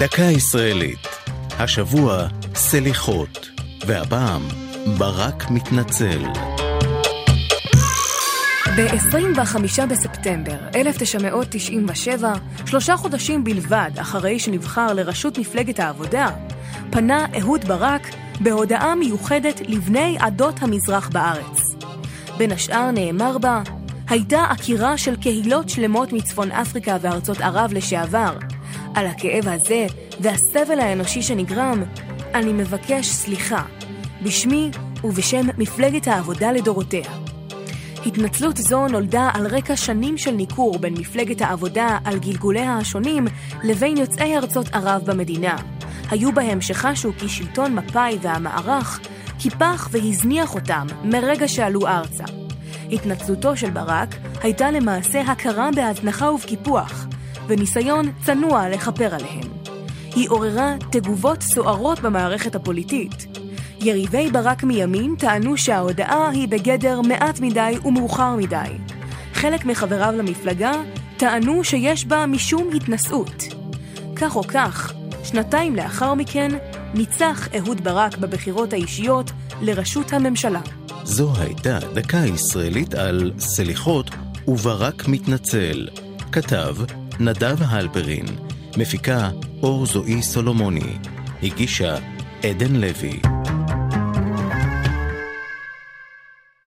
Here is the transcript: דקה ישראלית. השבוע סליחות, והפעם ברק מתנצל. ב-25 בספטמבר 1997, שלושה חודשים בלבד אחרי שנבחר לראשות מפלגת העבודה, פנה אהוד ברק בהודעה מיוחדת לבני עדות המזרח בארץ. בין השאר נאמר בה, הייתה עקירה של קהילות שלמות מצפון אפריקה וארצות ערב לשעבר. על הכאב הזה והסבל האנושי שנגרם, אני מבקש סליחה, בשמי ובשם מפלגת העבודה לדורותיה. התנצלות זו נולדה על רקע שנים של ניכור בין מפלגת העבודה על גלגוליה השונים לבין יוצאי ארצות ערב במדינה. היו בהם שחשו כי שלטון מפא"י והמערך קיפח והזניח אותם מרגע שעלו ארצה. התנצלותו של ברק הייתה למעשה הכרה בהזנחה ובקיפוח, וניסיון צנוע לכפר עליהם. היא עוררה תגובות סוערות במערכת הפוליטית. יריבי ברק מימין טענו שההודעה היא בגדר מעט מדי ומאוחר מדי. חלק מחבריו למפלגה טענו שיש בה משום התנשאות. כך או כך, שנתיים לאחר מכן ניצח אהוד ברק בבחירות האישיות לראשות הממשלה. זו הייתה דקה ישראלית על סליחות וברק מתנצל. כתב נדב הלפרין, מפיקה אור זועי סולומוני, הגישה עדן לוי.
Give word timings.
דקה 0.00 0.22
ישראלית. 0.22 1.08
השבוע 1.58 2.26
סליחות, 2.54 3.48
והפעם 3.86 4.42
ברק 4.98 5.50
מתנצל. 5.50 6.22
ב-25 8.76 9.86
בספטמבר 9.90 10.56
1997, 10.74 12.34
שלושה 12.66 12.96
חודשים 12.96 13.44
בלבד 13.44 13.90
אחרי 14.00 14.38
שנבחר 14.38 14.92
לראשות 14.92 15.38
מפלגת 15.38 15.80
העבודה, 15.80 16.28
פנה 16.90 17.26
אהוד 17.40 17.64
ברק 17.64 18.02
בהודעה 18.40 18.94
מיוחדת 18.94 19.60
לבני 19.68 20.16
עדות 20.20 20.62
המזרח 20.62 21.08
בארץ. 21.08 21.60
בין 22.38 22.52
השאר 22.52 22.90
נאמר 22.90 23.38
בה, 23.38 23.62
הייתה 24.08 24.44
עקירה 24.50 24.98
של 24.98 25.16
קהילות 25.16 25.68
שלמות 25.68 26.12
מצפון 26.12 26.52
אפריקה 26.52 26.96
וארצות 27.00 27.40
ערב 27.40 27.72
לשעבר. 27.72 28.32
על 28.94 29.06
הכאב 29.06 29.48
הזה 29.48 29.86
והסבל 30.20 30.80
האנושי 30.80 31.22
שנגרם, 31.22 31.82
אני 32.34 32.52
מבקש 32.52 33.06
סליחה, 33.06 33.62
בשמי 34.22 34.70
ובשם 35.04 35.46
מפלגת 35.58 36.08
העבודה 36.08 36.52
לדורותיה. 36.52 37.10
התנצלות 38.06 38.56
זו 38.56 38.88
נולדה 38.88 39.30
על 39.34 39.46
רקע 39.46 39.76
שנים 39.76 40.18
של 40.18 40.30
ניכור 40.30 40.78
בין 40.78 40.94
מפלגת 40.98 41.40
העבודה 41.40 41.98
על 42.04 42.18
גלגוליה 42.18 42.76
השונים 42.76 43.26
לבין 43.64 43.96
יוצאי 43.96 44.36
ארצות 44.36 44.66
ערב 44.72 45.02
במדינה. 45.04 45.56
היו 46.10 46.32
בהם 46.32 46.60
שחשו 46.60 47.12
כי 47.18 47.28
שלטון 47.28 47.74
מפא"י 47.74 48.18
והמערך 48.22 49.00
קיפח 49.38 49.88
והזניח 49.90 50.54
אותם 50.54 50.86
מרגע 51.04 51.48
שעלו 51.48 51.86
ארצה. 51.86 52.24
התנצלותו 52.92 53.56
של 53.56 53.70
ברק 53.70 54.16
הייתה 54.42 54.70
למעשה 54.70 55.20
הכרה 55.20 55.70
בהזנחה 55.76 56.30
ובקיפוח, 56.30 57.06
וניסיון 57.50 58.12
צנוע 58.24 58.68
לכפר 58.68 59.14
עליהם. 59.14 59.48
היא 60.14 60.28
עוררה 60.30 60.74
תגובות 60.90 61.42
סוערות 61.42 62.00
במערכת 62.00 62.54
הפוליטית. 62.54 63.26
יריבי 63.80 64.30
ברק 64.30 64.64
מימין 64.64 65.14
טענו 65.18 65.56
שההודעה 65.56 66.30
היא 66.30 66.48
בגדר 66.48 67.00
מעט 67.00 67.40
מדי 67.40 67.74
ומאוחר 67.84 68.36
מדי. 68.36 68.70
חלק 69.34 69.64
מחבריו 69.64 70.14
למפלגה 70.16 70.72
טענו 71.16 71.64
שיש 71.64 72.04
בה 72.04 72.26
משום 72.26 72.70
התנשאות. 72.76 73.44
כך 74.16 74.36
או 74.36 74.42
כך, 74.42 74.92
שנתיים 75.24 75.76
לאחר 75.76 76.14
מכן 76.14 76.50
ניצח 76.94 77.48
אהוד 77.58 77.84
ברק 77.84 78.18
בבחירות 78.18 78.72
האישיות 78.72 79.30
לראשות 79.62 80.12
הממשלה. 80.12 80.60
זו 81.04 81.32
הייתה 81.38 81.78
דקה 81.94 82.18
ישראלית 82.34 82.94
על 82.94 83.32
סליחות 83.38 84.10
וברק 84.48 85.08
מתנצל. 85.08 85.88
כתב 86.32 86.74
נדב 87.22 87.56
הלפרין, 87.60 88.26
מפיקה 88.76 89.30
אור 89.62 89.86
זועי 89.86 90.22
סולומוני, 90.22 90.98
הגישה 91.42 91.96
עדן 92.42 92.76
לוי. 92.76 93.39